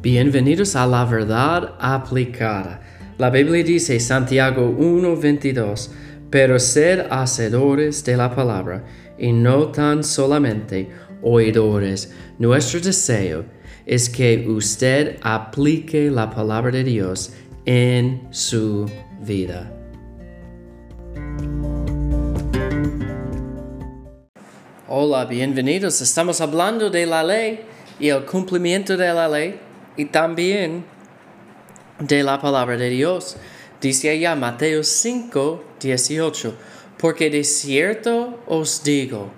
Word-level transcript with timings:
Bienvenidos 0.00 0.76
a 0.76 0.86
la 0.86 1.04
verdad 1.04 1.74
aplicada. 1.80 2.80
La 3.18 3.30
Biblia 3.30 3.64
dice 3.64 3.98
Santiago 3.98 4.70
1:22, 4.78 5.90
pero 6.30 6.60
sed 6.60 7.06
hacedores 7.10 8.04
de 8.04 8.16
la 8.16 8.32
palabra 8.32 8.84
y 9.18 9.32
no 9.32 9.72
tan 9.72 10.04
solamente 10.04 10.88
oidores. 11.20 12.14
Nuestro 12.38 12.78
deseo 12.78 13.44
es 13.86 14.08
que 14.08 14.46
usted 14.48 15.16
aplique 15.20 16.12
la 16.12 16.30
palabra 16.30 16.70
de 16.70 16.84
Dios 16.84 17.32
en 17.64 18.28
su 18.30 18.88
vida. 19.20 19.74
Hola, 24.86 25.24
bienvenidos. 25.24 26.00
Estamos 26.00 26.40
hablando 26.40 26.88
de 26.88 27.04
la 27.04 27.24
ley 27.24 27.62
y 27.98 28.10
el 28.10 28.24
cumplimiento 28.24 28.96
de 28.96 29.12
la 29.12 29.26
ley 29.26 29.67
y 29.98 30.06
también 30.06 30.86
de 31.98 32.22
la 32.22 32.40
palabra 32.40 32.78
de 32.78 32.88
Dios. 32.88 33.36
Dice 33.82 34.08
allá 34.08 34.34
Mateo 34.34 34.82
5, 34.82 35.64
18, 35.80 36.54
porque 36.96 37.28
de 37.28 37.44
cierto 37.44 38.40
os 38.46 38.82
digo, 38.82 39.30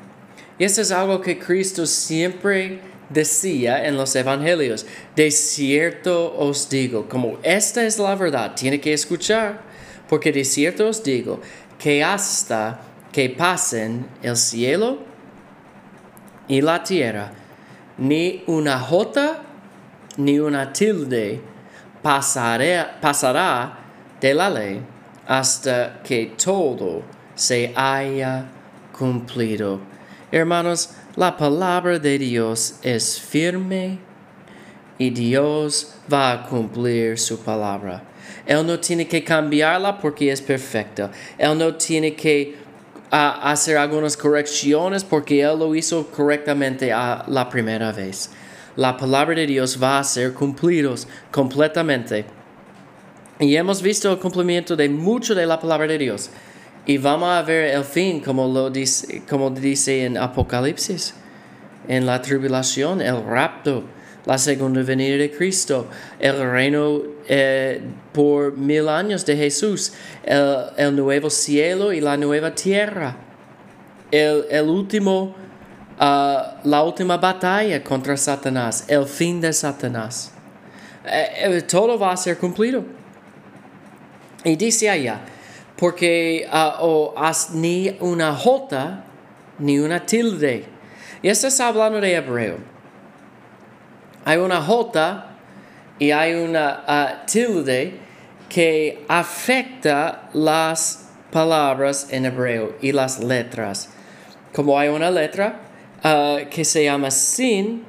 y 0.59 0.65
esto 0.65 0.83
es 0.83 0.93
algo 0.93 1.21
que 1.21 1.39
Cristo 1.39 1.87
siempre 1.87 2.81
decía 3.09 3.87
en 3.87 3.97
los 3.97 4.15
evangelios, 4.15 4.87
de 5.17 5.31
cierto 5.31 6.35
os 6.39 6.69
digo, 6.69 7.09
como 7.09 7.39
esta 7.43 7.85
es 7.85 7.99
la 7.99 8.15
verdad, 8.15 8.55
tiene 8.55 8.81
que 8.81 8.93
escuchar, 8.93 9.63
porque 10.09 10.31
de 10.31 10.45
cierto 10.45 10.89
os 10.89 11.03
digo, 11.03 11.41
que 11.79 12.05
hasta 12.05 12.83
que 13.13 13.31
pasen 13.31 14.07
el 14.23 14.37
cielo 14.37 14.99
y 16.49 16.61
la 16.61 16.83
tierra, 16.83 17.33
ni 17.97 18.45
una 18.47 18.79
jota 18.79 19.43
ni 20.25 20.39
una 20.39 20.73
tilde 20.73 21.41
pasará 22.03 23.79
de 24.21 24.35
la 24.35 24.51
ley 24.51 24.83
hasta 25.27 26.03
que 26.03 26.35
todo 26.37 27.03
se 27.35 27.73
haya 27.75 28.47
cumplido. 28.97 29.81
Hermanos, 30.31 30.91
la 31.17 31.37
palabra 31.37 31.99
de 31.99 32.19
Dios 32.19 32.77
es 32.83 33.21
firme 33.21 33.99
y 34.99 35.11
Dios 35.11 35.95
va 36.13 36.33
a 36.33 36.43
cumplir 36.47 37.19
su 37.19 37.39
palabra. 37.41 38.03
Él 38.47 38.67
no 38.67 38.79
tiene 38.79 39.07
que 39.07 39.25
cambiarla 39.25 39.99
porque 39.99 40.31
es 40.31 40.41
perfecta. 40.41 41.11
Él 41.39 41.57
no 41.59 41.75
tiene 41.75 42.15
que 42.15 42.57
ah, 43.11 43.41
hacer 43.51 43.77
algunas 43.77 44.17
correcciones 44.17 45.05
porque 45.05 45.41
Él 45.43 45.59
lo 45.59 45.75
hizo 45.75 46.07
correctamente 46.09 46.93
a 46.93 47.25
la 47.29 47.49
primera 47.49 47.93
vez 47.93 48.31
la 48.77 48.97
palabra 48.97 49.35
de 49.35 49.47
Dios 49.47 49.79
va 49.83 49.99
a 49.99 50.05
ser 50.05 50.33
cumplidos 50.33 51.09
completamente. 51.31 52.25
Y 53.39 53.57
hemos 53.57 53.81
visto 53.81 54.13
el 54.13 54.19
cumplimiento 54.19 54.77
de 54.77 54.89
mucho 54.89 55.35
de 55.35 55.47
la 55.47 55.59
palabra 55.59 55.87
de 55.87 55.99
Dios. 55.99 56.31
Y 56.87 56.99
vamos 56.99 57.29
a 57.31 57.43
ver 57.43 57.75
el 57.75 57.85
fin, 57.85 58.21
como 58.21 58.47
lo 58.47 58.71
dice, 58.71 59.23
como 59.29 59.51
dice 59.51 60.05
en 60.05 60.17
Apocalipsis, 60.17 61.15
en 61.89 62.07
la 62.07 62.21
tribulación, 62.21 63.01
el 63.01 63.23
rapto, 63.25 63.85
la 64.27 64.39
segunda 64.39 64.83
venida 64.83 65.17
de 65.17 65.31
Cristo, 65.31 65.89
el 66.19 66.51
reino 66.51 67.01
eh, 67.29 67.81
por 68.13 68.57
mil 68.57 68.89
años 68.89 69.25
de 69.25 69.37
Jesús, 69.37 69.93
el, 70.25 70.95
nuevo 70.97 71.31
cielo 71.31 71.93
y 71.93 72.01
la 72.01 72.17
nueva 72.17 72.55
tierra, 72.55 73.17
el, 74.11 74.45
el 74.51 74.69
último 74.69 75.35
uh, 76.01 76.59
la 76.65 76.83
última 76.83 77.19
batalla 77.19 77.83
contra 77.85 78.17
Satanás, 78.17 78.85
el 78.89 79.05
fin 79.07 79.41
de 79.41 79.53
Satanás. 79.53 80.33
Eh, 81.05 81.57
eh, 81.57 81.63
todo 81.63 81.99
va 81.99 82.13
a 82.13 82.17
ser 82.17 82.39
cumplido. 82.39 82.85
Y 84.45 84.57
dice 84.57 84.89
allá, 84.89 85.21
porque 85.77 86.49
uh, 86.51 86.83
o 86.85 87.15
has 87.17 87.51
ni 87.51 87.97
una 88.01 88.35
jota 88.35 89.05
ni 89.59 89.79
una 89.79 90.05
tilde. 90.05 90.65
Y 91.23 91.29
esto 91.29 91.47
está 91.49 91.69
hablando 91.69 92.01
de 92.01 92.15
hebreo. 92.15 92.59
Hay 94.25 94.39
una 94.39 94.61
jota 94.63 95.37
y 95.99 96.11
hay 96.11 96.35
una 96.35 96.85
uh, 96.89 97.27
tilde 97.27 97.99
que 98.49 99.05
afecta 99.09 100.29
las 100.33 101.09
palabras 101.31 102.09
en 102.11 102.25
hebreo 102.25 102.77
y 102.81 102.93
las 102.93 103.23
letras. 103.23 103.91
Como 104.53 104.79
hay 104.79 104.89
una 104.89 105.11
letra, 105.11 105.70
Uh, 106.03 106.49
que 106.49 106.65
se 106.65 106.85
llama 106.85 107.11
sin, 107.11 107.85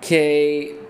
que 0.00 0.80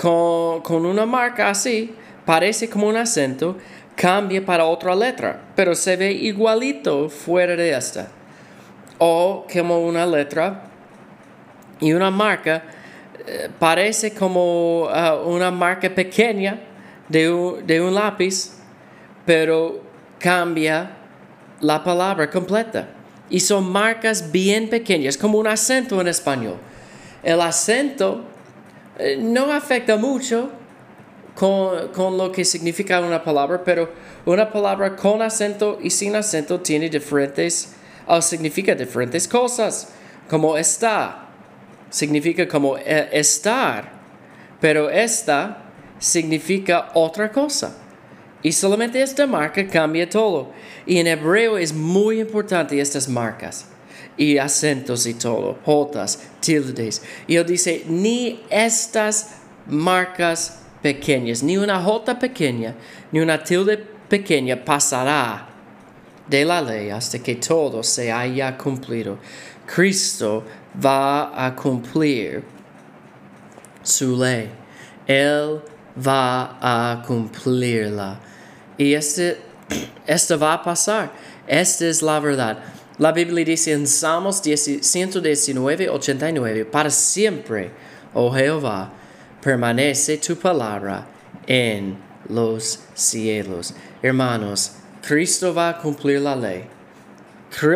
con, 0.00 0.60
con, 0.60 0.86
una 0.86 1.04
marca 1.04 1.50
así, 1.50 1.92
parece 2.24 2.70
como 2.70 2.86
un 2.86 2.96
acento, 2.96 3.56
cambia 3.96 4.44
para 4.44 4.66
otra 4.66 4.94
letra, 4.94 5.40
pero 5.56 5.74
se 5.74 5.96
ve 5.96 6.12
igualito 6.12 7.08
fuera 7.08 7.56
de 7.56 7.76
esta. 7.76 8.06
O 8.98 9.44
como 9.52 9.80
una 9.80 10.06
letra 10.06 10.62
y 11.80 11.92
una 11.92 12.08
marca 12.12 12.62
eh, 13.26 13.48
parece 13.58 14.14
como 14.14 14.84
uh, 14.84 15.28
una 15.28 15.50
marca 15.50 15.92
pequeña 15.92 16.60
de 17.08 17.32
un, 17.32 17.66
de 17.66 17.80
un 17.80 17.92
lápiz, 17.92 18.52
pero 19.26 19.82
cambia 20.20 20.92
la 21.60 21.82
palabra 21.82 22.30
completa 22.30 22.99
y 23.30 23.40
son 23.40 23.70
marcas 23.70 24.32
bien 24.32 24.68
pequeñas, 24.68 25.16
como 25.16 25.38
un 25.38 25.46
acento 25.46 26.00
en 26.00 26.08
español. 26.08 26.56
El 27.22 27.40
acento 27.40 28.24
eh, 28.98 29.16
no 29.18 29.52
afecta 29.52 29.96
mucho 29.96 30.50
con, 31.34 32.18
lo 32.18 32.32
que 32.32 32.44
significa 32.44 33.00
una 33.00 33.22
palabra, 33.22 33.62
pero 33.64 33.88
una 34.26 34.50
palabra 34.50 34.96
con 34.96 35.22
acento 35.22 35.78
y 35.80 35.90
sin 35.90 36.16
acento 36.16 36.60
tiene 36.60 36.90
diferentes, 36.90 37.72
o 38.06 38.20
significa 38.20 38.74
diferentes 38.74 39.26
cosas, 39.28 39.88
como 40.28 40.56
está, 40.58 41.28
significa 41.88 42.46
como 42.48 42.76
eh, 42.76 43.08
estar, 43.12 43.92
pero 44.60 44.90
esta 44.90 45.70
significa 45.98 46.90
otra 46.94 47.30
cosa. 47.30 47.76
Y 48.42 48.52
solamente 48.52 49.02
esta 49.02 49.26
marca 49.26 49.66
cambia 49.66 50.08
todo. 50.08 50.52
Y 50.86 50.98
en 50.98 51.06
hebreo 51.06 51.58
es 51.58 51.72
muy 51.72 52.20
importante 52.20 52.80
estas 52.80 53.08
marcas. 53.08 53.66
Y 54.16 54.38
acentos 54.38 55.06
y 55.06 55.14
todo. 55.14 55.58
Jotas, 55.64 56.20
tildes. 56.40 57.02
Y 57.26 57.36
él 57.36 57.46
dice, 57.46 57.84
ni 57.86 58.40
estas 58.50 59.36
marcas 59.66 60.60
pequeñas, 60.82 61.42
ni 61.42 61.56
una 61.56 61.82
jota 61.82 62.18
pequeña, 62.18 62.74
ni 63.12 63.20
una 63.20 63.42
tilde 63.42 63.76
pequeña 64.08 64.64
pasará 64.64 65.46
de 66.26 66.44
la 66.44 66.62
ley 66.62 66.90
hasta 66.90 67.18
que 67.18 67.36
todo 67.36 67.82
se 67.82 68.10
haya 68.10 68.56
cumplido. 68.56 69.18
Cristo 69.66 70.44
va 70.82 71.46
a 71.46 71.54
cumplir 71.54 72.42
su 73.82 74.16
ley. 74.16 74.50
Él 75.06 75.60
va 75.96 76.58
a 76.60 77.02
cumplirla. 77.06 78.20
Y 78.80 78.94
este, 78.94 79.36
esto 80.06 80.38
va 80.38 80.54
a 80.54 80.62
pasar. 80.62 81.12
Esta 81.46 81.86
es 81.86 82.00
la 82.00 82.18
verdad. 82.18 82.60
La 82.96 83.12
Biblia 83.12 83.44
dice 83.44 83.72
en 83.72 83.86
Salmos 83.86 84.40
119, 84.40 85.90
89, 85.90 86.64
para 86.64 86.88
siempre, 86.88 87.72
oh 88.14 88.32
Jehová, 88.32 88.90
permanece 89.42 90.16
tu 90.16 90.34
palabra 90.34 91.06
en 91.46 91.98
los 92.30 92.80
cielos. 92.94 93.74
Hermanos, 94.00 94.72
Cristo 95.06 95.52
va 95.52 95.68
a 95.68 95.78
cumplir 95.78 96.22
la 96.22 96.34
ley. 96.34 96.64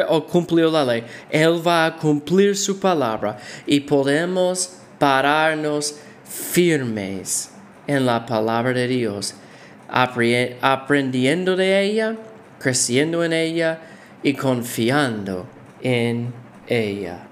O 0.09 0.27
cumplió 0.27 0.71
la 0.71 0.87
ley. 0.87 1.05
Él 1.29 1.61
va 1.67 1.85
a 1.85 1.97
cumplir 1.99 2.57
su 2.57 2.81
palabra 2.81 3.37
y 3.67 3.81
podemos 3.81 4.77
pararnos 4.99 5.97
firmes 6.25 7.51
en 7.87 8.07
la 8.07 8.25
palabra 8.25 8.73
de 8.73 8.89
Dios 8.89 9.35
aprendiendo 9.95 11.55
de 11.55 11.81
ella, 11.83 12.17
creciendo 12.59 13.23
en 13.25 13.33
ella 13.33 13.79
y 14.23 14.35
confiando 14.35 15.47
en 15.83 16.33
ella. 16.67 17.29